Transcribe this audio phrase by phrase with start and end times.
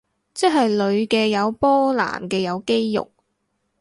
[0.33, 3.11] 即係女嘅有波男嘅有肌肉